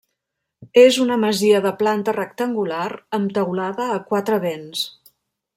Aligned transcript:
És 0.83 0.97
una 1.03 1.17
masia 1.23 1.59
de 1.67 1.73
planta 1.83 2.17
rectangular 2.17 2.89
amb 3.19 3.37
teulada 3.39 3.89
a 4.01 4.03
quatre 4.11 4.45
vents. 4.51 4.87